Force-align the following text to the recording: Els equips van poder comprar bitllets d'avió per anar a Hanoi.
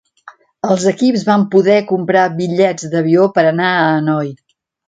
Els 0.75 0.85
equips 0.91 1.25
van 1.27 1.43
poder 1.57 1.77
comprar 1.93 2.25
bitllets 2.41 2.91
d'avió 2.95 3.31
per 3.37 3.47
anar 3.55 3.71
a 3.75 3.89
Hanoi. 3.95 4.37